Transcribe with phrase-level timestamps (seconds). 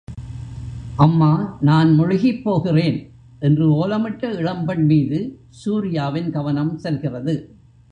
[0.97, 1.57] அம்மா
[1.61, 2.97] நான் முழுகிப் போகிறேன்!
[3.39, 5.19] என்று ஓலமிட்ட இளம்பெண்மீது
[5.49, 7.35] சூர்யாவின் கவனம் செல்கிறது.